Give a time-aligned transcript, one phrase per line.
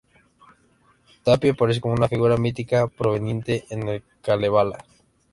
[1.23, 4.83] Tapio aparece como una figura mítica prominente en el "Kalevala".